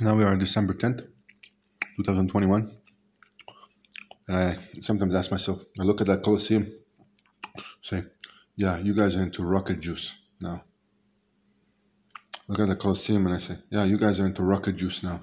Now 0.00 0.16
we 0.16 0.24
are 0.24 0.32
on 0.32 0.38
December 0.38 0.74
10th, 0.74 1.06
2021. 1.96 2.68
And 4.26 4.36
I 4.36 4.54
sometimes 4.80 5.14
ask 5.14 5.30
myself, 5.30 5.64
I 5.78 5.84
look 5.84 6.00
at 6.00 6.08
that 6.08 6.22
Colosseum, 6.22 6.66
say, 7.80 8.02
yeah, 8.56 8.78
you 8.78 8.92
guys 8.92 9.14
are 9.14 9.22
into 9.22 9.44
rocket 9.44 9.78
juice 9.78 10.26
now. 10.40 10.64
Look 12.48 12.58
at 12.58 12.66
the 12.66 12.74
Colosseum, 12.74 13.24
and 13.26 13.36
I 13.36 13.38
say, 13.38 13.54
yeah, 13.70 13.84
you 13.84 13.96
guys 13.96 14.18
are 14.18 14.26
into 14.26 14.42
rocket 14.42 14.76
juice 14.76 15.04
now. 15.04 15.20